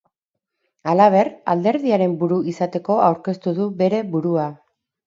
[0.93, 4.53] Halaber, alderdiaren buru izateko aurkeztu du bere burua.